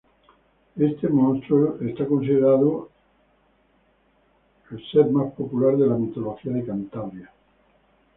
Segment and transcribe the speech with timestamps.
[0.79, 2.89] Este monstruo es considerado
[4.71, 7.31] el ser más popular de la mitología de Cantabria.